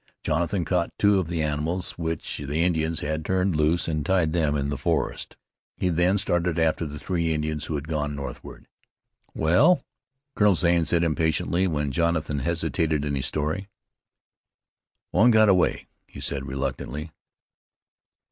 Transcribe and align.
Jonathan 0.23 0.65
caught 0.65 0.91
two 0.97 1.19
of 1.19 1.27
the 1.27 1.43
animals 1.43 1.91
which 1.91 2.39
the 2.47 2.63
Indians 2.63 3.01
had 3.01 3.23
turned 3.23 3.55
loose, 3.55 3.87
and 3.87 4.03
tied 4.03 4.33
them 4.33 4.55
in 4.55 4.69
the 4.69 4.75
forest. 4.79 5.35
He 5.77 5.89
then 5.89 6.17
started 6.17 6.57
after 6.57 6.87
the 6.87 6.97
three 6.97 7.31
Indians 7.31 7.65
who 7.65 7.75
had 7.75 7.87
gone 7.87 8.15
northward. 8.15 8.67
"Well?" 9.35 9.85
Colonel 10.35 10.55
Zane 10.55 10.85
said 10.85 11.03
impatiently, 11.03 11.67
when 11.67 11.91
Jonathan 11.91 12.39
hesitated 12.39 13.05
in 13.05 13.13
his 13.13 13.27
story. 13.27 13.69
"One 15.11 15.29
got 15.29 15.49
away," 15.49 15.85
he 16.07 16.19
said 16.19 16.47
reluctantly. 16.47 17.11